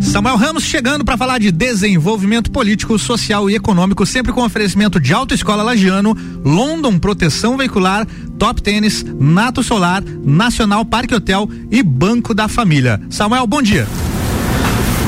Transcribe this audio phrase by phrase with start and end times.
[0.00, 5.12] Samuel Ramos chegando para falar de desenvolvimento político, social e econômico, sempre com oferecimento de
[5.12, 8.06] Autoescola Lagiano, London Proteção Veicular,
[8.38, 13.00] Top Tênis, Nato Solar, Nacional Parque Hotel e Banco da Família.
[13.10, 13.86] Samuel, bom dia.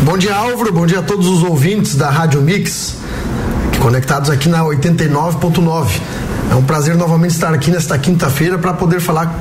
[0.05, 0.73] Bom dia, Álvaro.
[0.73, 2.96] Bom dia a todos os ouvintes da Rádio Mix,
[3.83, 6.01] conectados aqui na 89.9.
[6.51, 9.37] É um prazer novamente estar aqui nesta quinta-feira para poder falar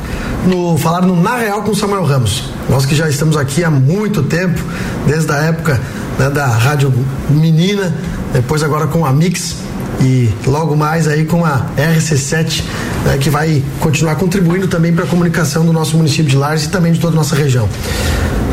[0.48, 2.50] no falar no Na Real com Samuel Ramos.
[2.68, 4.60] Nós que já estamos aqui há muito tempo,
[5.06, 5.80] desde a época
[6.18, 6.92] né, da Rádio
[7.29, 7.93] Menina,
[8.34, 9.57] depois agora com a Mix
[10.00, 12.64] e logo mais aí com a RC7,
[13.06, 16.70] né, que vai continuar contribuindo também para a comunicação do nosso município de Lages e
[16.70, 17.70] também de toda a nossa região.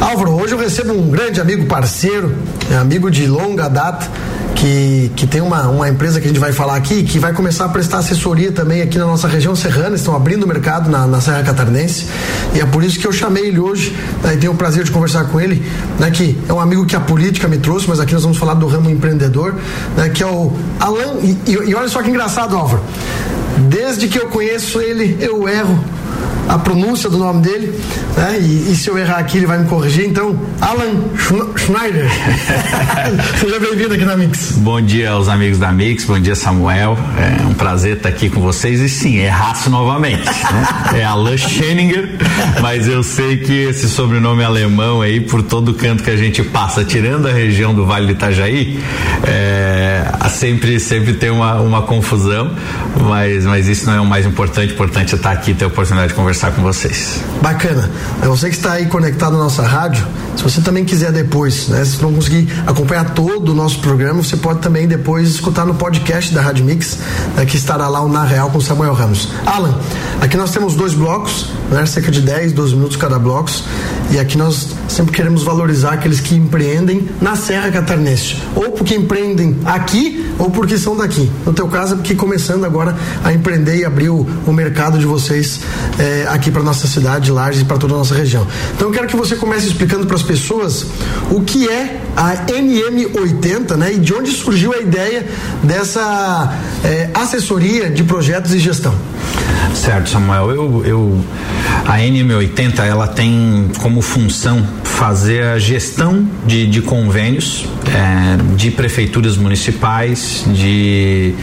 [0.00, 2.32] Álvaro, hoje eu recebo um grande amigo parceiro,
[2.70, 4.08] é amigo de longa data,
[4.54, 7.64] que, que tem uma, uma empresa que a gente vai falar aqui, que vai começar
[7.64, 11.20] a prestar assessoria também aqui na nossa região serrana, estão abrindo o mercado na, na
[11.20, 12.06] Serra Catarinense,
[12.54, 14.92] e é por isso que eu chamei ele hoje, né, e tenho o prazer de
[14.92, 15.64] conversar com ele,
[15.98, 18.54] né, que é um amigo que a política me trouxe, mas aqui nós vamos falar
[18.54, 19.56] do ramo empreendedor,
[19.96, 22.82] né, que é o Alan, e, e, e olha só que engraçado, Álvaro,
[23.68, 25.78] desde que eu conheço ele, eu erro
[26.48, 27.78] a pronúncia do nome dele,
[28.16, 28.38] né?
[28.40, 30.06] E, e, se eu errar aqui, ele vai me corrigir.
[30.06, 31.04] Então, Alan
[31.56, 32.08] Schneider.
[33.38, 34.52] Seja bem-vindo aqui na Mix.
[34.52, 36.96] Bom dia aos amigos da Mix, bom dia Samuel.
[37.18, 38.80] É um prazer estar aqui com vocês.
[38.80, 40.24] E sim, erraço novamente.
[40.24, 41.00] Né?
[41.00, 42.16] É Alan Scheninger,
[42.62, 46.82] mas eu sei que esse sobrenome alemão aí, por todo canto que a gente passa,
[46.82, 48.80] tirando a região do Vale do Itajaí,
[49.24, 52.54] é, sempre, sempre tem uma, uma confusão,
[53.06, 54.72] mas, mas isso não é o mais importante.
[54.72, 57.20] Importante é estar aqui ter a oportunidade de conversar conversar com vocês.
[57.42, 57.90] Bacana.
[58.22, 62.00] Você que está aí conectado na nossa rádio, se você também quiser depois, né, se
[62.00, 66.40] não conseguir acompanhar todo o nosso programa, você pode também depois escutar no podcast da
[66.40, 66.98] Rádio Mix,
[67.34, 69.28] né, que estará lá o Na Real com Samuel Ramos.
[69.44, 69.74] Alan,
[70.20, 73.50] aqui nós temos dois blocos, né, cerca de 10, 12 minutos cada bloco,
[74.10, 79.56] e aqui nós sempre queremos valorizar aqueles que empreendem na Serra Catarinense, ou porque empreendem
[79.64, 81.30] aqui ou porque são daqui.
[81.44, 85.04] No teu caso é porque começando agora a empreender e abrir o, o mercado de
[85.04, 85.60] vocês
[85.98, 88.46] é, aqui para nossa cidade, Lages e para toda a nossa região.
[88.74, 90.86] Então eu quero que você comece explicando para as pessoas
[91.30, 93.92] o que é a NM80, né?
[93.94, 95.26] E de onde surgiu a ideia
[95.62, 98.94] dessa é, assessoria de projetos e gestão.
[99.74, 100.50] Certo, Samuel.
[100.50, 101.24] Eu, eu,
[101.86, 109.36] a NM80 ela tem como função fazer a gestão de, de convênios é, de prefeituras
[109.36, 111.34] municipais, de,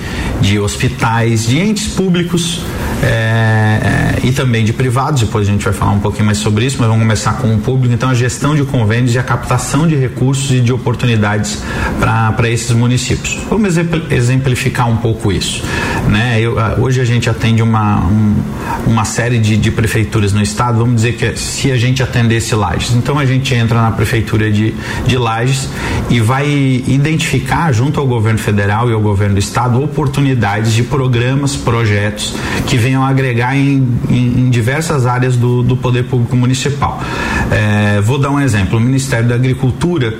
[0.42, 2.62] de hospitais, de entes públicos
[3.02, 5.22] é, é, e também de privados.
[5.22, 7.60] Depois a gente vai falar um pouquinho mais sobre isso, mas vamos começar com o
[7.60, 7.94] público.
[7.94, 11.64] Então, a gestão de convênios e a captação de recursos e de oportunidades
[12.00, 13.38] para esses municípios.
[13.48, 13.78] Vamos
[14.10, 15.64] exemplificar um pouco isso.
[16.10, 16.42] Né?
[16.42, 18.36] Eu, hoje a gente atende uma, um,
[18.88, 20.80] uma série de, de prefeituras no estado.
[20.80, 24.74] Vamos dizer que se a gente atendesse Lages, então a gente entra na prefeitura de,
[25.06, 25.70] de Lages
[26.10, 26.48] e vai
[26.88, 32.34] identificar junto ao governo federal e ao governo do estado oportunidades de programas, projetos
[32.66, 37.02] que venham agregar em, em, em diversas áreas do, do poder público municipal.
[37.52, 40.14] É, vou dar um exemplo: o Ministério da Agricultura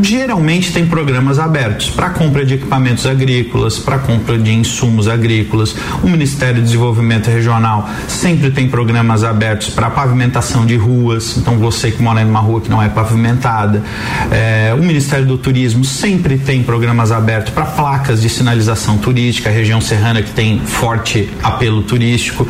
[0.00, 5.74] geralmente tem programas abertos para compra de equipamentos agrícolas, para compra de insumos agrícolas.
[6.02, 11.36] O Ministério do Desenvolvimento Regional sempre tem programas abertos para pavimentação de ruas.
[11.36, 13.82] Então você que mora em uma rua que não é pavimentada,
[14.30, 19.52] é, o Ministério do Turismo sempre tem programas abertos para placas de sinalização turística, a
[19.52, 22.46] região serrana que tem forte apelo turístico.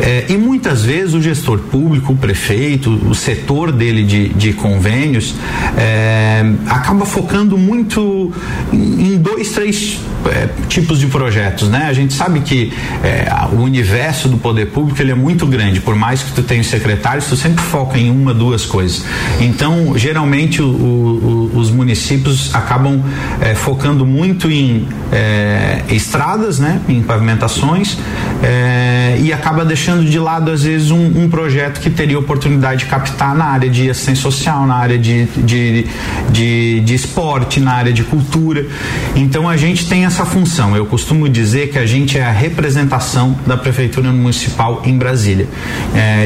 [0.00, 5.34] É, e muitas vezes o gestor público, o prefeito, o setor dele de, de convênios,
[5.76, 6.44] é,
[6.82, 8.32] acaba focando muito
[8.72, 11.86] em dois, três é, tipos de projetos, né?
[11.88, 12.72] A gente sabe que
[13.04, 16.62] é, o universo do poder público ele é muito grande, por mais que tu tenha
[16.64, 19.04] secretários, tu sempre foca em uma, duas coisas.
[19.40, 23.02] Então, geralmente o, o, os municípios acabam
[23.40, 26.80] é, focando muito em é, estradas, né?
[26.88, 27.96] Em pavimentações
[28.42, 32.86] é, e acaba deixando de lado às vezes um, um, projeto que teria oportunidade de
[32.86, 35.86] captar na área de assistência social, na área de, de,
[36.30, 38.66] de de, esporte, na área de cultura.
[39.14, 40.76] Então a gente tem essa função.
[40.76, 45.48] Eu costumo dizer que a gente é a representação da Prefeitura Municipal em Brasília,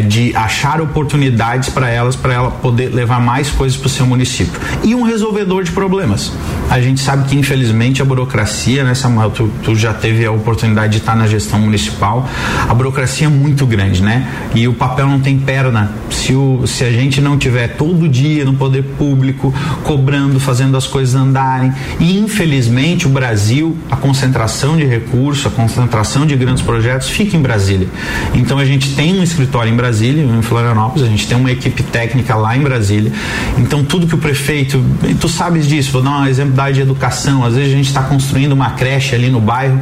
[0.08, 4.60] de achar oportunidades para elas, para ela poder levar mais coisas para o seu município.
[4.82, 6.32] E um resolvedor de problemas.
[6.70, 10.92] A gente sabe que infelizmente a burocracia, né, Samuel, tu, tu já teve a oportunidade
[10.92, 12.28] de estar na gestão municipal,
[12.68, 14.28] a burocracia é muito grande, né?
[14.54, 15.92] E o papel não tem perna.
[16.10, 19.54] Se, o, se a gente não tiver todo dia no poder público
[19.84, 21.72] cobrando fazendo as coisas andarem.
[22.00, 27.40] E infelizmente o Brasil, a concentração de recursos, a concentração de grandes projetos fica em
[27.40, 27.88] Brasília.
[28.34, 31.82] Então a gente tem um escritório em Brasília, em Florianópolis, a gente tem uma equipe
[31.82, 33.12] técnica lá em Brasília.
[33.58, 34.84] Então tudo que o prefeito,
[35.20, 37.44] tu sabes disso, vou dar um exemplo de educação.
[37.44, 39.80] Às vezes a gente está construindo uma creche ali no bairro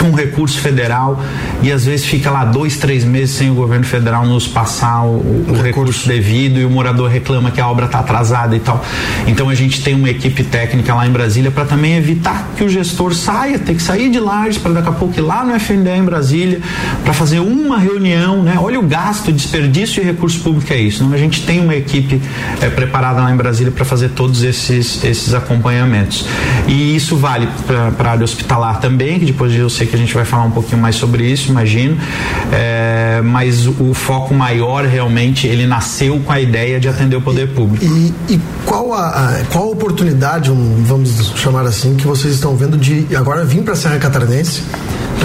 [0.00, 1.22] com um recurso federal
[1.62, 5.16] e às vezes fica lá dois, três meses sem o governo federal nos passar o,
[5.16, 5.62] o recurso.
[5.62, 8.84] recurso devido e o morador reclama que a obra está atrasada e tal.
[9.26, 12.68] Então a gente tem uma equipe técnica lá em Brasília para também evitar que o
[12.68, 15.90] gestor saia, ter que sair de Lages para daqui a pouco ir lá no FNDE
[15.90, 16.60] em Brasília
[17.04, 18.56] para fazer uma reunião, né?
[18.58, 21.02] Olha o gasto, o desperdício de recurso público é isso.
[21.02, 22.20] Então a gente tem uma equipe
[22.60, 26.01] é, preparada lá em Brasília para fazer todos esses, esses acompanhamentos.
[26.66, 30.12] E isso vale para a área hospitalar também, que depois eu sei que a gente
[30.14, 31.96] vai falar um pouquinho mais sobre isso, imagino.
[32.52, 37.48] É, mas o foco maior realmente ele nasceu com a ideia de atender o poder
[37.48, 37.84] público.
[37.84, 40.50] E, e qual a, a, qual a oportunidade,
[40.84, 44.62] vamos chamar assim, que vocês estão vendo de agora vir para a Serra Catarinense?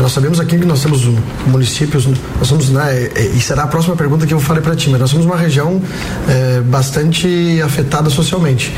[0.02, 1.04] Nós sabemos aqui que nós temos
[1.48, 5.00] municípios, nós somos, né, e será a próxima pergunta que eu falei para ti, mas
[5.00, 5.82] nós somos uma região
[6.28, 8.74] é, bastante afetada socialmente.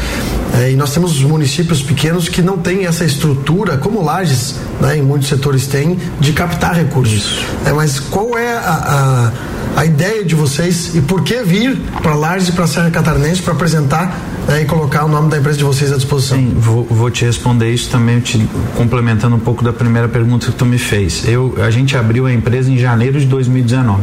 [0.53, 5.01] É, e nós temos municípios pequenos que não têm essa estrutura, como Lages, né, em
[5.01, 7.43] muitos setores têm, de captar recursos.
[7.65, 9.31] É, mas qual é a,
[9.75, 13.41] a, a, ideia de vocês e por que vir para Lages e para Serra Catarinense
[13.41, 14.17] para apresentar
[14.49, 16.37] né, e colocar o nome da empresa de vocês à disposição?
[16.37, 18.39] Sim, vou, vou te responder isso também, te
[18.75, 21.27] complementando um pouco da primeira pergunta que tu me fez.
[21.27, 24.01] Eu, a gente abriu a empresa em janeiro de 2019.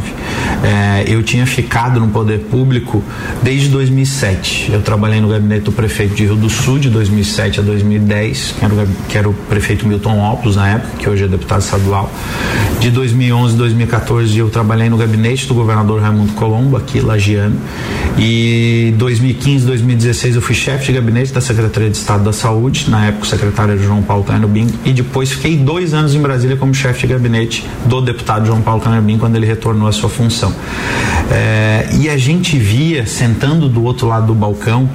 [0.62, 3.02] É, eu tinha ficado no poder público
[3.42, 4.72] desde 2007.
[4.72, 8.64] Eu trabalhei no gabinete do prefeito de Rio do Sul de 2007 a 2010, que
[8.64, 12.10] era o, que era o prefeito Milton Opus na época, que hoje é deputado estadual.
[12.78, 17.56] De 2011 a 2014 eu trabalhei no gabinete do governador Raimundo Colombo, aqui lagiano.
[18.18, 23.06] E 2015, 2016 eu fui chefe de gabinete da Secretaria de Estado da Saúde, na
[23.06, 26.74] época o secretário João Paulo Caino Bing, e depois fiquei dois anos em Brasília como
[26.74, 30.52] chefe de gabinete do deputado João Paulo Caino Bing quando ele retornou à sua função.
[31.30, 34.88] É, e a gente via, sentando do outro lado do balcão,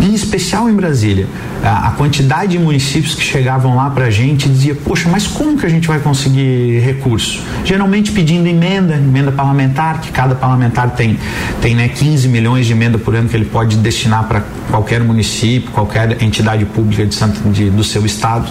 [0.00, 1.26] em especial em Brasília,
[1.62, 5.58] a, a quantidade de municípios que chegavam lá para a gente dizia, poxa, mas como
[5.58, 7.42] que a gente vai conseguir recurso?
[7.64, 11.18] Geralmente pedindo emenda, emenda parlamentar, que cada parlamentar tem,
[11.60, 14.42] tem né, 15 milhões de emenda por ano que ele pode destinar para
[14.78, 17.16] qualquer município, qualquer entidade pública de,
[17.52, 18.48] de do seu estado.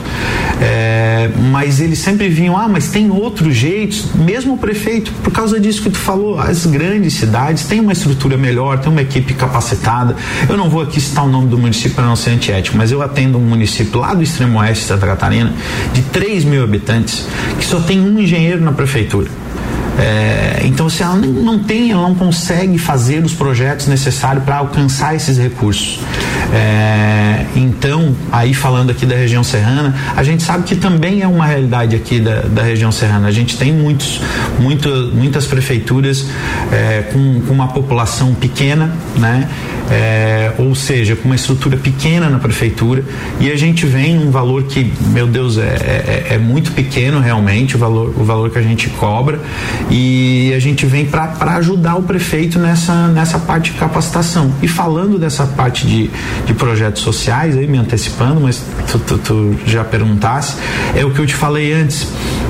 [0.62, 5.60] É, mas eles sempre vinham, ah, mas tem outros jeitos, mesmo o prefeito, por causa
[5.60, 10.16] disso que tu falou, as grandes cidades têm uma estrutura melhor, tem uma equipe capacitada.
[10.50, 13.02] Eu não vou aqui citar o nome do município para não ser antiético, mas eu
[13.02, 15.54] atendo um município lá do extremo oeste de Santa Catarina,
[15.94, 17.26] de 3 mil habitantes,
[17.58, 19.47] que só tem um engenheiro na prefeitura.
[19.98, 25.16] É, então, se ela não tem, ela não consegue fazer os projetos necessários para alcançar
[25.16, 26.00] esses recursos.
[26.54, 31.46] É, então, aí falando aqui da região serrana, a gente sabe que também é uma
[31.46, 33.28] realidade aqui da, da região serrana.
[33.28, 34.22] A gente tem muitos,
[34.60, 36.26] muito, muitas prefeituras
[36.72, 39.50] é, com, com, uma população pequena, né?
[39.90, 43.06] É, ou seja, com uma estrutura pequena na prefeitura,
[43.40, 47.78] e a gente vem num valor que, meu Deus, é, é, é muito pequeno realmente
[47.78, 49.40] o valor, o valor que a gente cobra,
[49.90, 54.54] e a gente vem para ajudar o prefeito nessa, nessa parte de capacitação.
[54.62, 56.10] E falando dessa parte de,
[56.46, 58.62] de projetos sociais, aí me antecipando, mas
[58.92, 60.56] tu, tu, tu já perguntasse,
[60.96, 62.08] é o que eu te falei antes,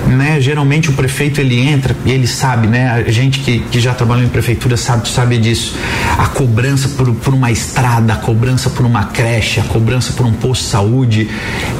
[0.08, 0.40] né?
[0.42, 2.90] Geralmente o prefeito ele entra e ele sabe, né?
[2.90, 5.76] A gente que, que já trabalhou em prefeitura sabe, sabe disso.
[6.18, 10.34] A cobrança por, por uma estrada, a cobrança por uma creche, a cobrança por um
[10.34, 11.30] posto de saúde,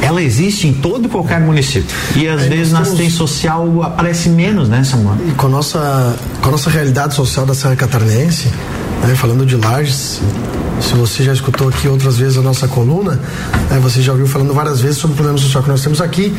[0.02, 1.90] ela existe em todo e qualquer município.
[2.16, 5.18] E às vezes na assistência social aparece menos, né, Samuel?
[5.48, 8.50] Com a nossa, com a nossa realidade social da Serra Catarinense,
[9.02, 10.20] né, falando de Lages,
[10.82, 13.18] se você já escutou aqui outras vezes a nossa coluna,
[13.72, 16.36] né, você já ouviu falando várias vezes sobre o problema social que nós temos aqui,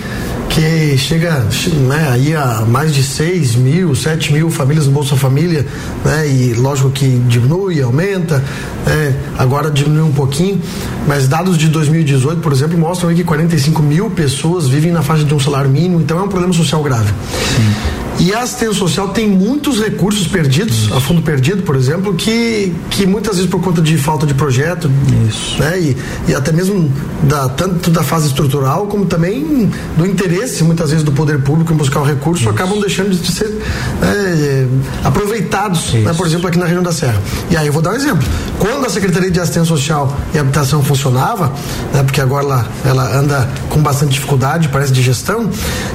[0.51, 1.43] que chega
[1.89, 5.67] né, aí a mais de 6 mil, 7 mil famílias no Bolsa Família,
[6.05, 8.45] né, e lógico que diminui, aumenta,
[8.85, 10.61] né, agora diminui um pouquinho,
[11.07, 15.33] mas dados de 2018, por exemplo, mostram que 45 mil pessoas vivem na faixa de
[15.33, 17.11] um salário mínimo, então é um problema social grave.
[17.57, 18.08] Sim.
[18.21, 23.07] E a assistência social tem muitos recursos perdidos, a fundo perdido, por exemplo, que, que
[23.07, 24.91] muitas vezes por conta de falta de projeto,
[25.29, 25.61] Isso.
[25.61, 25.79] né?
[25.79, 25.97] E,
[26.27, 31.13] e até mesmo da, tanto da fase estrutural como também do interesse, muitas vezes, do
[31.13, 32.51] poder público em buscar o recurso, Isso.
[32.51, 33.57] acabam deixando de ser
[34.03, 34.67] é,
[35.05, 36.13] aproveitados, né?
[36.13, 37.21] por exemplo, aqui na região da Serra.
[37.51, 38.27] E aí eu vou dar um exemplo.
[38.59, 41.53] Quando a Secretaria de Assistência Social e Habitação funcionava,
[41.95, 42.03] né?
[42.03, 45.49] porque agora ela, ela anda com bastante dificuldade, parece, de gestão,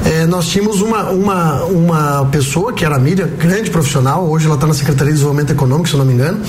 [0.05, 4.55] é, nós tínhamos uma, uma, uma pessoa, que era a Miriam, grande profissional, hoje ela
[4.55, 6.41] está na Secretaria de Desenvolvimento Econômico, se não me engano,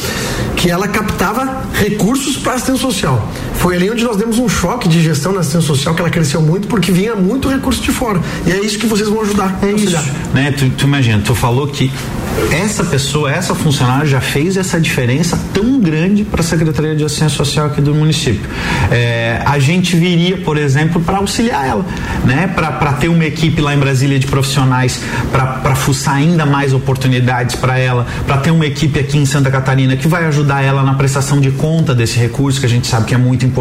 [0.56, 3.28] que ela captava recursos para assistência social.
[3.64, 6.42] Foi ali onde nós demos um choque de gestão na assistência social, que ela cresceu
[6.42, 8.20] muito porque vinha muito recurso de fora.
[8.46, 9.58] E é isso que vocês vão ajudar.
[9.62, 9.96] É isso.
[10.34, 10.52] Né?
[10.52, 11.90] Tu, tu imagina, tu falou que
[12.52, 17.38] essa pessoa, essa funcionária já fez essa diferença tão grande para a Secretaria de Assistência
[17.38, 18.50] Social aqui do município.
[18.90, 21.86] É, a gente viria, por exemplo, para auxiliar ela,
[22.24, 22.46] né?
[22.48, 25.00] Para ter uma equipe lá em Brasília de profissionais
[25.32, 29.96] para fuçar ainda mais oportunidades para ela, para ter uma equipe aqui em Santa Catarina
[29.96, 33.14] que vai ajudar ela na prestação de conta desse recurso que a gente sabe que
[33.14, 33.53] é muito importante,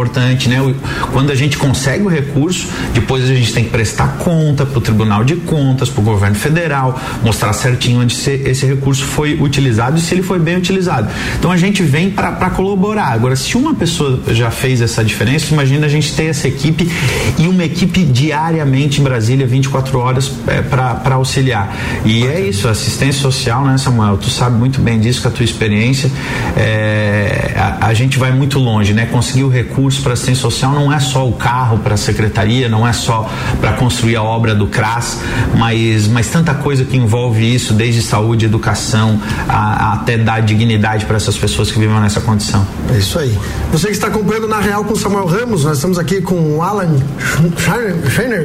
[0.50, 0.74] né?
[1.12, 4.82] Quando a gente consegue o recurso, depois a gente tem que prestar conta para o
[4.82, 10.02] Tribunal de Contas, para o governo federal, mostrar certinho onde esse recurso foi utilizado e
[10.02, 11.10] se ele foi bem utilizado.
[11.38, 13.14] Então a gente vem para colaborar.
[13.14, 16.90] Agora, se uma pessoa já fez essa diferença, imagina a gente ter essa equipe
[17.38, 21.76] e uma equipe diariamente em Brasília, 24 horas é, para auxiliar.
[22.06, 24.18] E é isso, assistência social, né, Samuel?
[24.18, 26.10] Tu sabe muito bem disso com a tua experiência.
[26.58, 29.06] É, a, a, gente vai muito longe, né?
[29.06, 32.88] Conseguir o recurso para assistência social não é só o carro para a secretaria, não
[32.88, 35.20] é só para construir a obra do CRAS,
[35.58, 41.06] mas, mas tanta coisa que envolve isso, desde saúde, educação, a, a até dar dignidade
[41.06, 42.66] para essas pessoas que vivem nessa condição.
[42.94, 43.38] É isso aí.
[43.72, 46.98] Você que está acompanhando na Real com Samuel Ramos, nós estamos aqui com o Alan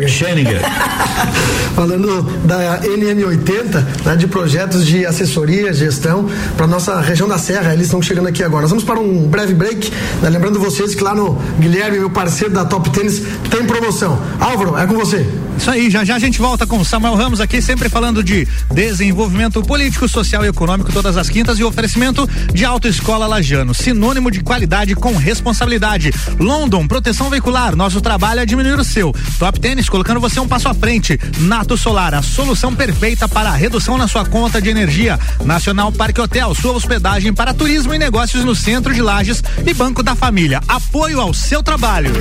[0.09, 0.61] Scheninger.
[1.75, 7.73] Falando da NM80, né, de projetos de assessoria, gestão para nossa região da Serra.
[7.73, 8.63] Eles estão chegando aqui agora.
[8.63, 9.93] Nós vamos para um breve break.
[10.23, 11.18] Né, lembrando vocês que lá no
[11.59, 14.19] Guilherme, meu parceiro da Top Tênis, tem promoção.
[14.41, 15.27] Álvaro, é com você.
[15.59, 19.61] Isso aí, já já a gente volta com Samuel Ramos aqui, sempre falando de desenvolvimento
[19.61, 24.95] político, social e econômico todas as quintas e oferecimento de Autoescola Lajano, sinônimo de qualidade
[24.95, 26.13] com responsabilidade.
[26.39, 29.13] London, proteção veicular, nosso trabalho é diminuir o seu.
[29.37, 31.19] Top Tênis, colocando você um passo à frente.
[31.41, 35.19] Nato Solar, a solução perfeita para a redução na sua conta de energia.
[35.45, 40.05] Nacional Parque Hotel, sua hospedagem para turismo e negócios no centro de Lages e Banco
[40.05, 40.61] da Família.
[40.69, 42.13] Apoio ao seu trabalho.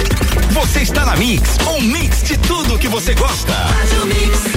[0.54, 4.57] Você está na Mix, um mix de tudo que você gosta gosta.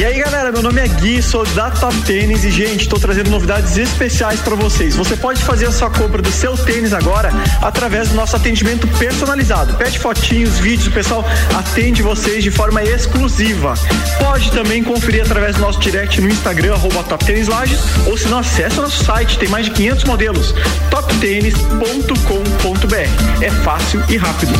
[0.00, 3.28] E aí galera, meu nome é Gui, sou da Top Tênis e gente, estou trazendo
[3.28, 4.96] novidades especiais para vocês.
[4.96, 7.30] Você pode fazer a sua compra do seu tênis agora
[7.60, 9.74] através do nosso atendimento personalizado.
[9.74, 11.22] Pede fotinhos, vídeos, o pessoal
[11.54, 13.74] atende vocês de forma exclusiva.
[14.18, 18.26] Pode também conferir através do nosso direct no Instagram, arroba Top Tênis Lages, ou se
[18.28, 20.54] não, acessa nosso site, tem mais de 500 modelos,
[20.90, 23.44] toptênis.com.br.
[23.44, 24.54] É fácil e rápido.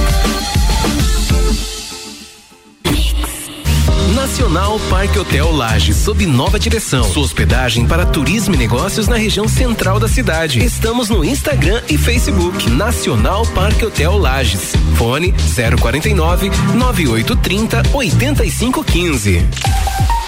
[4.40, 7.04] Nacional Parque Hotel Laje, sob nova direção.
[7.04, 10.64] Sua hospedagem para turismo e negócios na região central da cidade.
[10.64, 12.70] Estamos no Instagram e Facebook.
[12.70, 14.73] Nacional Parque Hotel Lages.
[14.97, 15.35] Fone
[15.78, 19.47] 049 9830 8515.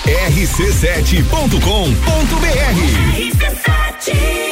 [0.04, 1.22] rc7.com.br
[3.24, 4.51] RC7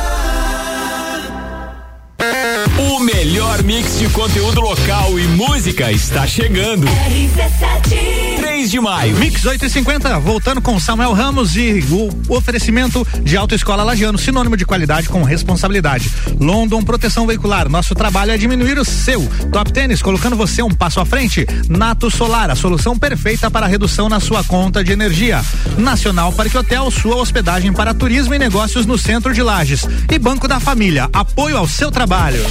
[3.23, 6.87] Melhor mix de conteúdo local e música está chegando.
[6.87, 8.35] RC7.
[8.37, 9.15] 3 de maio.
[9.17, 15.07] Mix 850, voltando com Samuel Ramos e o oferecimento de Autoescola Lagiano, sinônimo de qualidade
[15.07, 16.11] com responsabilidade.
[16.39, 19.21] London Proteção Veicular, nosso trabalho é diminuir o seu.
[19.51, 21.45] Top Tênis, colocando você um passo à frente.
[21.69, 25.45] Nato Solar, a solução perfeita para redução na sua conta de energia.
[25.77, 29.87] Nacional Parque Hotel, sua hospedagem para turismo e negócios no centro de Lages.
[30.11, 32.43] E Banco da Família, apoio ao seu trabalho.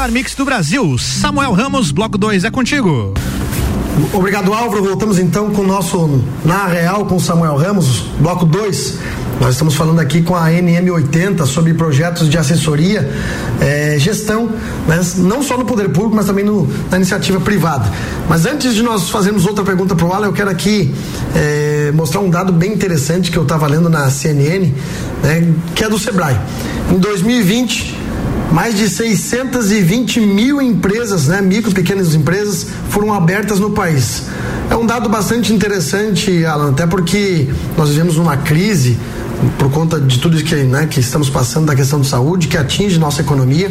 [0.00, 3.12] Melhor mix do Brasil, Samuel Ramos, Bloco 2, é contigo.
[4.14, 4.82] Obrigado, Álvaro.
[4.82, 8.98] Voltamos então com o nosso Na Real com Samuel Ramos, bloco 2.
[9.38, 13.10] Nós estamos falando aqui com a NM80 sobre projetos de assessoria,
[13.60, 14.48] eh, gestão,
[14.88, 15.00] né?
[15.16, 17.90] não só no poder público, mas também no, na iniciativa privada.
[18.26, 20.94] Mas antes de nós fazermos outra pergunta para o Alan, eu quero aqui
[21.34, 24.72] eh, mostrar um dado bem interessante que eu estava lendo na CNN,
[25.22, 25.52] né?
[25.74, 26.38] que é do Sebrae.
[26.90, 27.99] Em 2020,
[28.52, 34.24] mais de 620 mil empresas, né, micro pequenas empresas, foram abertas no país.
[34.68, 38.98] É um dado bastante interessante, Alan, até porque nós vivemos uma crise
[39.58, 42.56] por conta de tudo isso que, né, que estamos passando da questão de saúde, que
[42.56, 43.70] atinge nossa economia.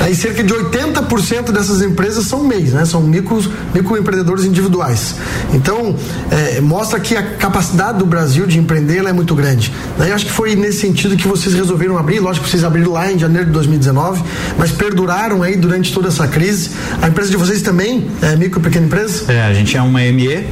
[0.00, 3.42] Aí cerca de 80% dessas empresas são MEIs, né, são micro,
[3.74, 5.14] microempreendedores individuais.
[5.52, 5.96] Então,
[6.30, 9.72] é, mostra que a capacidade do Brasil de empreender é muito grande.
[9.98, 12.92] Né, eu acho que foi nesse sentido que vocês resolveram abrir, lógico que vocês abriram
[12.92, 14.22] lá em janeiro de 2019,
[14.58, 16.70] mas perduraram aí durante toda essa crise.
[17.00, 19.32] A empresa de vocês também é micro pequena empresa?
[19.32, 20.46] É, a gente é uma ME,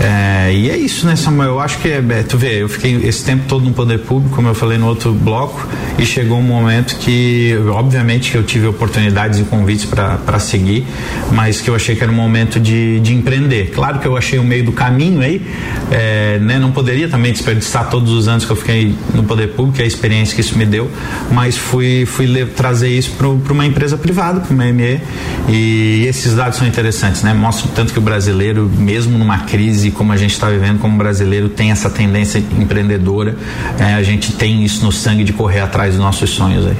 [0.00, 1.50] é, e é isso, né, Samuel?
[1.50, 4.48] Eu acho que, é, tu vê, eu fiquei esse tempo todo no poder público, como
[4.48, 5.66] eu falei no outro bloco,
[5.98, 10.86] e chegou um momento que, obviamente, eu tive oportunidades e convites para seguir,
[11.32, 13.72] mas que eu achei que era um momento de, de empreender.
[13.74, 15.44] Claro que eu achei o meio do caminho aí,
[15.90, 16.58] é, né?
[16.58, 20.34] Não poderia também desperdiçar todos os anos que eu fiquei no poder público, a experiência
[20.34, 20.88] que isso me deu,
[21.32, 25.00] mas fui, fui trazer isso para uma empresa privada, para uma ME,
[25.48, 27.34] e esses dados são interessantes, né?
[27.34, 30.96] Mostram tanto que o brasileiro, mesmo numa crise e como a gente está vivendo como
[30.96, 33.36] brasileiro, tem essa tendência empreendedora.
[33.78, 36.76] É, a gente tem isso no sangue de correr atrás dos nossos sonhos aí.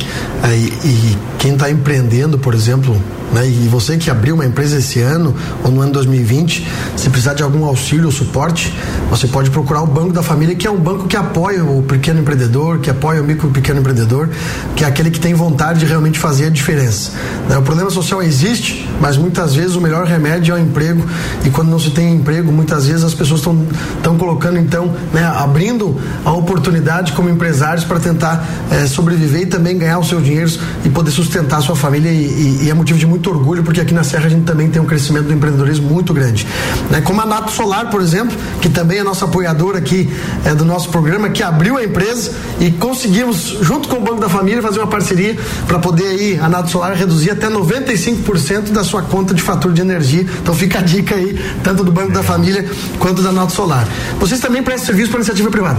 [0.55, 3.01] E, e quem está empreendendo, por exemplo,
[3.33, 7.35] né, e você que abriu uma empresa esse ano ou no ano 2020, se precisar
[7.35, 8.73] de algum auxílio ou suporte,
[9.11, 12.21] você pode procurar o Banco da Família, que é um banco que apoia o pequeno
[12.21, 14.29] empreendedor, que apoia o micro pequeno empreendedor,
[14.77, 17.13] que é aquele que tem vontade de realmente fazer a diferença.
[17.49, 17.57] Né?
[17.57, 21.05] O problema social existe, mas muitas vezes o melhor remédio é o emprego
[21.45, 25.97] e quando não se tem emprego, muitas vezes as pessoas estão colocando então, né, abrindo
[26.25, 30.89] a oportunidade como empresários para tentar é, sobreviver e também ganhar os seus dinheiros e
[30.89, 33.95] poder sustentar a sua família e, e, e, é motivo de muito orgulho porque aqui
[33.95, 36.47] na Serra a gente também tem um crescimento do empreendedorismo muito grande.
[36.91, 37.01] Né?
[37.01, 40.11] Como a Nato Solar, por exemplo, que também é nossa apoiadora aqui
[40.45, 44.29] é, do nosso programa, que abriu a empresa e conseguimos, junto com o Banco da
[44.29, 49.03] Família, fazer uma parceria para poder aí a Nato Solar reduzir até 95% da sua
[49.03, 50.27] conta de fatura de energia.
[50.43, 52.65] Então fica a dica aí, tanto do Banco da Família
[52.99, 53.87] quanto da Nato Solar.
[54.19, 55.79] Vocês também prestam serviço para iniciativa privada?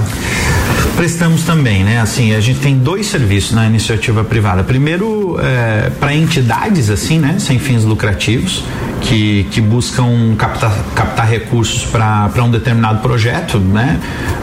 [0.96, 2.02] Prestamos também, né?
[2.02, 4.64] Assim, a gente tem dois serviços na iniciativa privada.
[4.64, 7.29] Primeiro, é, para entidades, assim, né?
[7.38, 8.64] Sem fins lucrativos,
[9.02, 14.00] que, que buscam captar, captar recursos para um determinado projeto, né?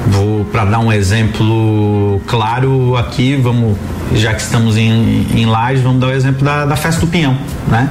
[0.09, 3.77] Vou para dar um exemplo claro aqui, vamos
[4.15, 7.37] já que estamos em, em Lages, vamos dar o exemplo da, da Festa do Pinhão,
[7.67, 7.89] né?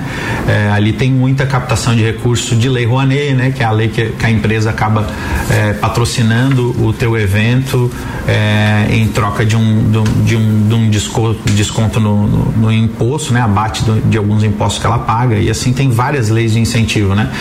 [0.47, 3.51] É, ali tem muita captação de recursos de lei Rouanet, né?
[3.51, 5.07] Que é a lei que, que a empresa acaba
[5.49, 7.91] é, patrocinando o teu evento
[8.27, 9.91] é, em troca de um,
[10.23, 13.41] de um, de um desconto, desconto no, no, no imposto, né?
[13.41, 17.15] Abate do, de alguns impostos que ela paga e assim tem várias leis de incentivo,
[17.15, 17.31] né?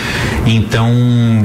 [0.46, 0.90] Então,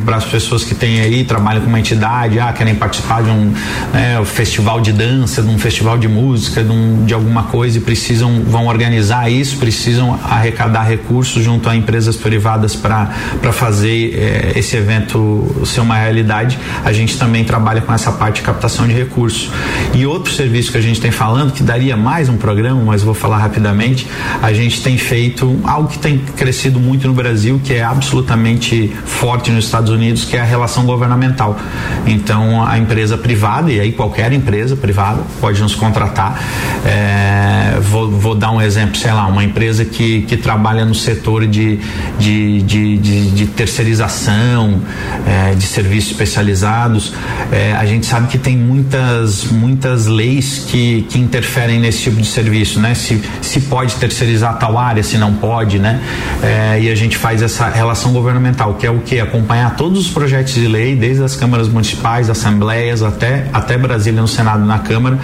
[0.06, 3.54] para as pessoas que têm aí, trabalham com uma entidade, ah, querem participar de um
[3.94, 7.82] né, festival de dança, de um festival de música, de, um, de alguma coisa e
[7.82, 13.10] precisam, vão organizar isso, precisam arrecadar recursos junto a empresas privadas para
[13.52, 18.42] fazer eh, esse evento ser uma realidade, a gente também trabalha com essa parte de
[18.44, 19.50] captação de recursos.
[19.94, 23.14] E outro serviço que a gente tem falando, que daria mais um programa, mas vou
[23.14, 24.08] falar rapidamente,
[24.42, 29.52] a gente tem feito algo que tem crescido muito no Brasil, que é absolutamente forte
[29.52, 31.58] nos Estados Unidos, que é a relação governamental.
[32.06, 36.40] Então, a empresa privada, e aí qualquer empresa privada pode nos contratar.
[36.86, 41.48] É, vou, vou, dar um exemplo, sei lá, uma empresa que, que trabalha no setor
[41.48, 41.80] de,
[42.20, 44.82] de, de, de, de terceirização,
[45.26, 47.14] é, de serviços especializados.
[47.52, 52.28] É, a gente sabe que tem muitas, muitas leis que, que interferem nesse tipo de
[52.28, 52.94] serviço, né?
[52.94, 56.02] Se, se pode terceirizar tal área, se não pode, né?
[56.44, 59.20] É, e a gente faz essa relação governamental, que é o que?
[59.20, 64.28] Acompanhar todos os projetos de lei, desde as câmaras municipais, assembleias, até, até Brasília no
[64.28, 65.18] Senado na Câmara,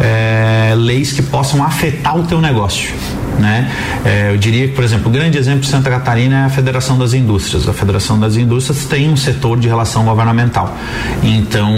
[0.00, 2.92] é, leis que possam afetar o teu negócio.
[3.38, 3.70] Né?
[4.04, 6.98] É, eu diria que, por exemplo, o grande exemplo de Santa Catarina é a Federação
[6.98, 7.68] das Indústrias.
[7.68, 10.76] A Federação das Indústrias tem um setor de relação governamental.
[11.22, 11.72] Então,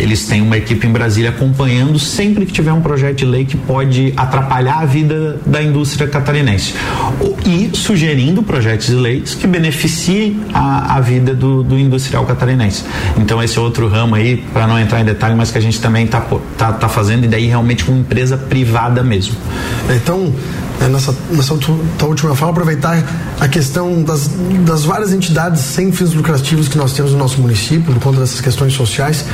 [0.00, 3.56] eles têm uma equipe em Brasília acompanhando sempre que tiver um projeto de lei que
[3.56, 6.74] pode atrapalhar a vida da indústria catarinense.
[7.44, 12.84] E sugerindo projetos de leis que beneficiem a, a vida do, do, industrial catarinense.
[13.16, 15.80] Então, esse é outro ramo aí, para não entrar em detalhe, mas que a gente
[15.80, 16.20] também está
[16.56, 19.34] tá, tá fazendo, e daí realmente com empresa privada mesmo.
[19.94, 20.32] Então,
[20.80, 21.54] é, nessa, nessa
[22.06, 23.04] última fala, aproveitar
[23.38, 24.30] a questão das,
[24.64, 28.40] das várias entidades sem fins lucrativos que nós temos no nosso município, por conta dessas
[28.40, 29.24] questões sociais,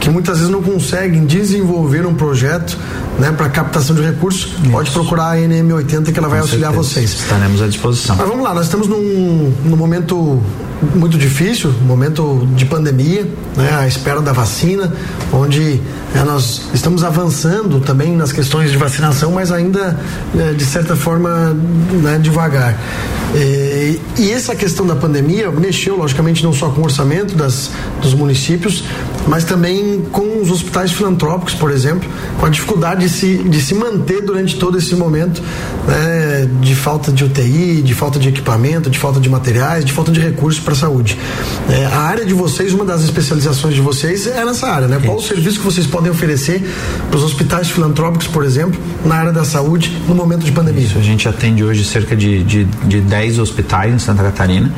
[0.00, 2.78] que muitas vezes não conseguem desenvolver um projeto
[3.18, 4.52] né, para captação de recursos.
[4.62, 4.70] Isso.
[4.70, 6.94] Pode procurar a NM80 que ela vai Com auxiliar certeza.
[6.94, 7.12] vocês.
[7.14, 8.16] Estaremos à disposição.
[8.16, 10.40] Mas vamos lá, nós estamos num, num momento
[10.94, 14.92] muito difícil, momento de pandemia, né, à espera da vacina,
[15.32, 15.80] onde
[16.14, 19.98] é, nós estamos avançando também nas questões de vacinação, mas ainda
[20.36, 21.56] é, de certa forma
[22.02, 22.76] né, devagar.
[23.34, 28.14] É, e essa questão da pandemia mexeu, logicamente, não só com o orçamento das, dos
[28.14, 28.84] municípios,
[29.26, 33.74] mas também com os hospitais filantrópicos, por exemplo, com a dificuldade de se, de se
[33.74, 35.42] manter durante todo esse momento
[35.86, 40.10] né, de falta de UTI, de falta de equipamento, de falta de materiais, de falta
[40.10, 41.18] de recursos para a saúde.
[41.70, 45.00] É, a área de vocês, uma das especializações de vocês é nessa área, né?
[45.04, 46.62] Qual o serviço que vocês podem oferecer
[47.08, 50.84] para os hospitais filantrópicos, por exemplo, na área da saúde no momento de pandemia?
[50.84, 54.70] Isso, a gente atende hoje cerca de, de, de 10 hospitais em Santa Catarina,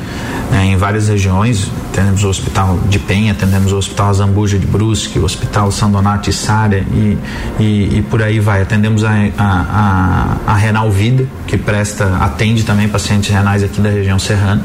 [0.51, 1.71] né, em várias regiões.
[1.93, 6.29] Temos o Hospital de Penha, temos o Hospital Zambuja de Brusque, o Hospital São Donato
[6.29, 7.17] e Sária e,
[7.61, 8.63] e, e, por aí vai.
[8.63, 13.91] Atendemos a, a, a, a, Renal Vida, que presta, atende também pacientes renais aqui da
[13.91, 14.61] região serrana.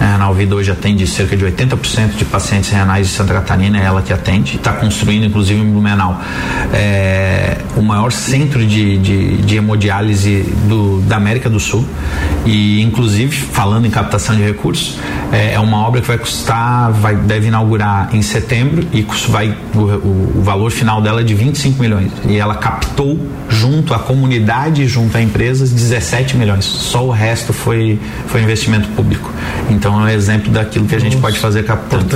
[0.00, 3.84] A Renal Vida hoje atende cerca de 80% de pacientes renais de Santa Catarina, é
[3.84, 4.56] ela que atende.
[4.56, 6.18] Está construindo, inclusive, em Blumenau,
[6.72, 11.86] é, o maior centro de, de, de hemodiálise do, da América do Sul.
[12.46, 14.98] E, inclusive, falando em captação de recursos,
[15.32, 19.78] é, é uma obra que vai custar, vai, deve inaugurar em setembro e vai, o,
[19.78, 22.10] o, o valor final dela é de 25 milhões.
[22.26, 26.64] E ela captou junto à comunidade, junto a empresas, 17 milhões.
[26.64, 29.30] Só o resto foi, foi investimento público.
[29.68, 32.06] Então é um exemplo daquilo que a gente Nossa, pode fazer captando.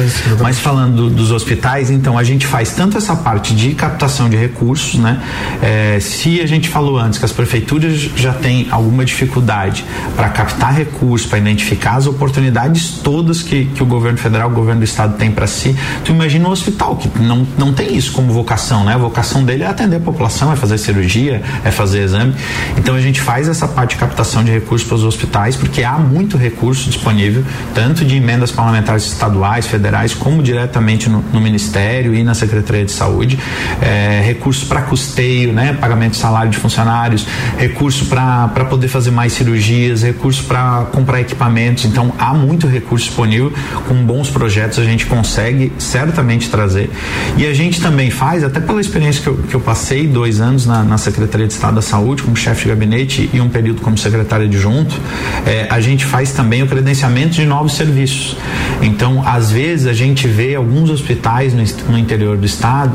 [0.40, 4.36] Mas falando do, dos hospitais, então a gente faz tanto essa parte de captação de
[4.36, 5.20] recursos, né?
[5.62, 9.84] É, se a gente falou antes que as prefeituras já têm alguma dificuldade
[10.16, 10.93] para captar recursos,
[11.28, 15.30] para identificar as oportunidades todas que, que o governo federal, o governo do estado tem
[15.30, 18.94] para si, tu imagina um hospital que não, não tem isso como vocação, né?
[18.94, 22.34] A vocação dele é atender a população, é fazer cirurgia, é fazer exame.
[22.78, 25.98] Então a gente faz essa parte de captação de recursos para os hospitais, porque há
[25.98, 32.22] muito recurso disponível, tanto de emendas parlamentares estaduais, federais, como diretamente no, no Ministério e
[32.22, 33.38] na Secretaria de Saúde,
[33.80, 35.72] é, recursos para custeio, né?
[35.74, 37.26] Pagamento de salário de funcionários,
[37.58, 41.84] recurso para poder fazer mais cirurgias, recurso para comprar equipamentos.
[41.84, 43.52] Então há muito recurso disponível,
[43.88, 46.90] com bons projetos a gente consegue certamente trazer.
[47.36, 50.66] E a gente também faz, até pela experiência que eu, que eu passei, dois anos
[50.66, 53.96] na, na Secretaria de Estado da Saúde, como chefe de gabinete e um período como
[53.98, 55.00] secretário adjunto,
[55.46, 58.36] é, a gente faz também o credenciamento de novos serviços.
[58.82, 62.92] Então, às vezes, a gente vê alguns hospitais no, no interior do estado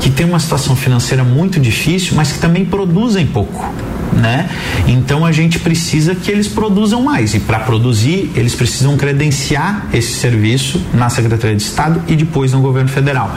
[0.00, 3.64] que tem uma situação financeira muito difícil, mas que também produzem pouco
[4.18, 4.48] né?
[4.86, 10.14] Então a gente precisa que eles produzam mais e para produzir eles precisam credenciar esse
[10.14, 13.30] serviço na Secretaria de Estado e depois no governo federal.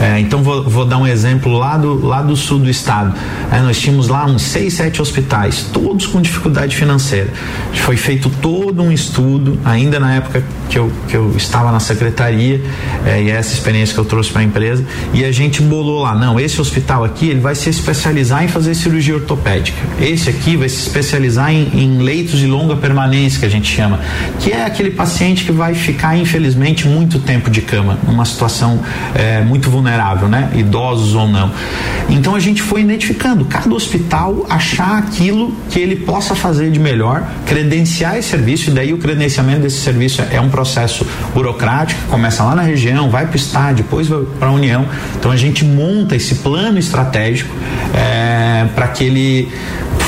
[0.00, 3.14] É, então vou, vou, dar um exemplo lá do, lá do sul do estado.
[3.50, 7.30] É, nós tínhamos lá uns seis, sete hospitais, todos com dificuldade financeira.
[7.72, 12.60] Foi feito todo um estudo, ainda na época que eu, que eu estava na secretaria,
[13.06, 16.14] é, e essa experiência que eu trouxe para a empresa, e a gente bolou lá,
[16.14, 19.78] não, esse hospital aqui ele vai se especializar em fazer cirurgia ortopédica.
[20.00, 23.74] Esse esse aqui vai se especializar em, em leitos de longa permanência, que a gente
[23.74, 23.98] chama,
[24.38, 28.80] que é aquele paciente que vai ficar, infelizmente, muito tempo de cama, numa situação
[29.14, 30.50] é, muito vulnerável, né?
[30.54, 31.50] Idosos ou não.
[32.08, 37.26] Então a gente foi identificando cada hospital achar aquilo que ele possa fazer de melhor,
[37.46, 42.54] credenciar esse serviço, e daí o credenciamento desse serviço é um processo burocrático, começa lá
[42.54, 44.86] na região, vai para o estado, depois vai para a União.
[45.18, 47.54] Então a gente monta esse plano estratégico
[47.94, 49.48] é, para que ele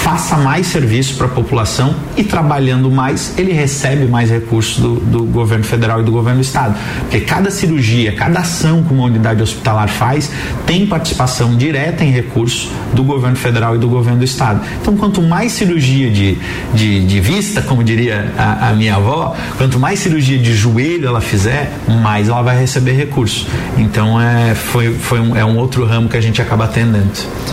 [0.08, 5.24] faça mais serviço para a população e trabalhando mais, ele recebe mais recursos do, do,
[5.24, 6.78] governo federal e do governo do estado.
[7.00, 10.30] Porque cada cirurgia, cada ação que uma unidade hospitalar faz
[10.66, 14.64] tem participação direta em recursos do governo federal e do governo do estado.
[14.80, 16.38] Então, quanto mais cirurgia de,
[16.72, 21.20] de, de vista, como diria a, a, minha avó, quanto mais cirurgia de joelho ela
[21.20, 21.70] fizer,
[22.02, 23.46] mais ela vai receber recursos.
[23.76, 27.10] Então, é, foi, foi um, é um outro ramo que a gente acaba atendendo.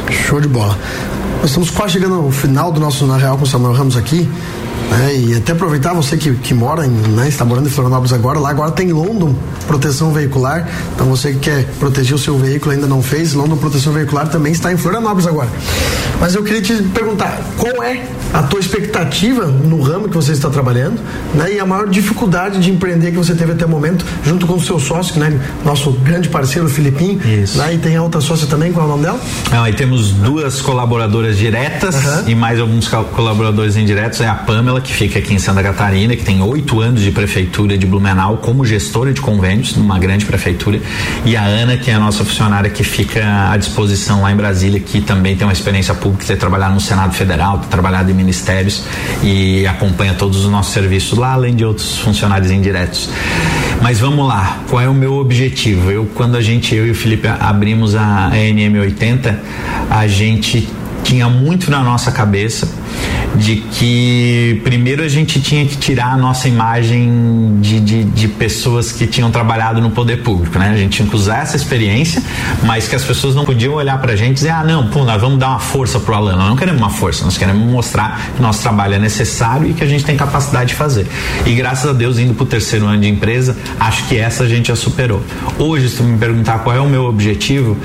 [0.09, 0.77] Show de bola.
[1.45, 4.29] Nós estamos quase chegando ao final do nosso Na Real com o Samuel Ramos aqui.
[5.08, 8.39] É, e até aproveitar você que, que mora em, né, está morando em Florianópolis agora,
[8.39, 10.69] lá agora tem London Proteção Veicular.
[10.93, 14.53] Então você que quer proteger o seu veículo ainda não fez, London Proteção Veicular também
[14.53, 15.49] está em Florianópolis agora.
[16.19, 20.49] Mas eu queria te perguntar, qual é a tua expectativa no ramo que você está
[20.49, 20.99] trabalhando,
[21.34, 21.53] né?
[21.53, 24.62] E a maior dificuldade de empreender que você teve até o momento, junto com o
[24.62, 25.39] seu sócio, né?
[25.63, 27.19] Nosso grande parceiro, o Filipinho.
[27.27, 27.58] Isso.
[27.58, 27.75] Né?
[27.75, 29.19] E tem a outra sócia também, qual é o nome dela?
[29.51, 32.24] Não, aí temos duas colaboradoras diretas uhum.
[32.27, 34.21] E mais alguns colaboradores indiretos.
[34.21, 37.77] É a Pamela, que fica aqui em Santa Catarina, que tem oito anos de prefeitura
[37.77, 40.79] de Blumenau como gestora de convênios, numa grande prefeitura.
[41.25, 44.79] E a Ana, que é a nossa funcionária que fica à disposição lá em Brasília,
[44.79, 48.83] que também tem uma experiência pública, ter trabalhado no Senado Federal, ter trabalhado em ministérios
[49.23, 53.09] e acompanha todos os nossos serviços lá, além de outros funcionários indiretos.
[53.81, 55.91] Mas vamos lá, qual é o meu objetivo?
[55.91, 59.35] Eu, quando a gente, eu e o Felipe abrimos a NM80,
[59.89, 60.67] a gente
[61.05, 62.67] tinha muito na nossa cabeça
[63.36, 68.91] de que primeiro a gente tinha que tirar a nossa imagem de, de, de, pessoas
[68.91, 70.69] que tinham trabalhado no poder público, né?
[70.69, 72.21] A gente tinha que usar essa experiência,
[72.63, 75.21] mas que as pessoas não podiam olhar pra gente e dizer, ah, não, pô, nós
[75.21, 76.36] vamos dar uma força pro Alan.
[76.36, 79.84] Nós não queremos uma força, nós queremos mostrar que nosso trabalho é necessário e que
[79.84, 81.08] a gente tem capacidade de fazer.
[81.45, 84.69] E graças a Deus, indo pro terceiro ano de empresa, acho que essa a gente
[84.69, 85.21] já superou.
[85.60, 87.77] Hoje, se tu me perguntar qual é o meu objetivo,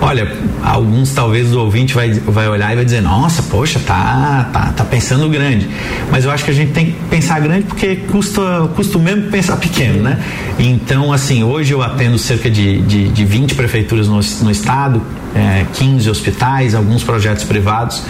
[0.00, 4.72] olha, alguns talvez o ouvinte vai, vai olhar e vai dizer, nossa, poxa, tá, tá,
[4.76, 5.68] tá pensando grande.
[6.10, 9.56] Mas eu acho que a gente tem que pensar grande porque custa, custa mesmo pensar
[9.56, 10.18] pequeno, né?
[10.58, 15.02] Então, assim, hoje eu atendo cerca de, de, de 20 prefeituras no, no estado,
[15.34, 18.02] é, 15 hospitais, alguns projetos privados,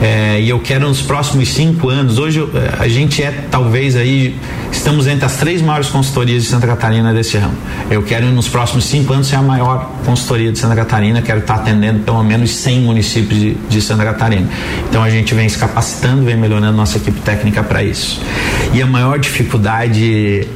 [0.00, 4.36] é, e eu quero nos próximos cinco anos, hoje é, a gente é talvez aí,
[4.70, 7.56] estamos entre as três maiores consultorias de Santa Catarina desse ramo.
[7.90, 11.56] Eu quero nos próximos cinco anos ser a maior consultoria de Santa Catarina, quero estar
[11.56, 14.48] atendendo pelo menos 100 municípios de, de Santa Catarina.
[14.88, 18.20] Então a gente vem se capacitando, vem melhorando nossa equipe técnica para isso.
[18.72, 20.46] E a maior dificuldade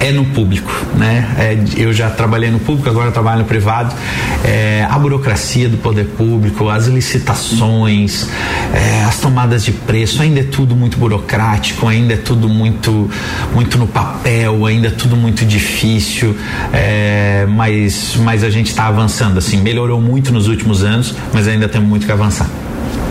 [0.00, 1.28] é no público, né?
[1.38, 3.94] É, eu já trabalhei no público, agora trabalho no privado.
[4.42, 8.26] É, a burocracia do poder público, as licitações,
[8.74, 13.10] é, as tomadas de preço, ainda é tudo muito burocrático, ainda é tudo muito,
[13.54, 16.34] muito no papel, ainda é tudo muito difícil,
[16.72, 21.68] é, mas, mas a gente está avançando, assim, melhorou muito nos últimos anos, mas ainda
[21.68, 22.48] temos muito que avançar.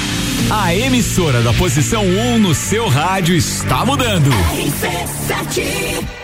[0.50, 4.30] A emissora da posição 1 um no seu rádio está mudando.
[4.30, 6.19] RC7